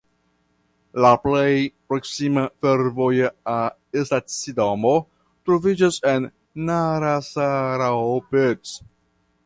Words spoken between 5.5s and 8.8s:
troviĝas en Narasaraopet.